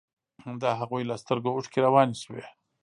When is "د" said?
0.61-0.63